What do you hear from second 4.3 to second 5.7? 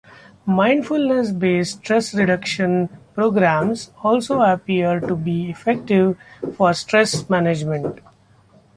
appear to be